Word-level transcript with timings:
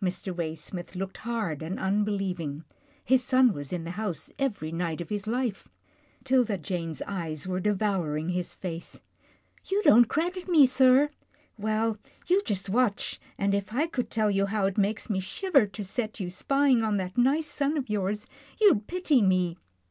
Mr. 0.00 0.34
Waysmith 0.34 0.94
looked 0.96 1.18
hard 1.18 1.60
and 1.60 1.78
unbelieving. 1.78 2.64
His 3.04 3.22
son 3.22 3.52
was 3.52 3.74
in 3.74 3.84
the 3.84 3.90
house 3.90 4.30
every 4.38 4.72
night 4.72 5.02
of 5.02 5.10
his 5.10 5.26
life. 5.26 5.68
'Tilda 6.24 6.56
Jane's 6.56 7.02
eyes 7.02 7.46
were 7.46 7.60
devouring 7.60 8.30
his 8.30 8.54
face." 8.54 9.02
You 9.70 9.82
don't 9.82 10.06
credit 10.06 10.48
me, 10.48 10.64
sir. 10.64 11.10
Well, 11.58 11.98
you 12.26 12.40
just 12.46 12.70
watch, 12.70 13.20
and 13.36 13.54
if 13.54 13.70
I 13.74 13.86
could 13.86 14.08
tell 14.08 14.30
you 14.30 14.46
how 14.46 14.64
it 14.64 14.78
makes 14.78 15.10
me 15.10 15.20
shiver 15.20 15.66
to 15.66 15.84
set 15.84 16.20
you 16.20 16.30
spying 16.30 16.82
on 16.82 16.96
that 16.96 17.18
nice 17.18 17.46
son 17.46 17.76
of 17.76 17.90
yours, 17.90 18.26
you'd 18.58 18.86
pity 18.86 19.20
me. 19.20 19.58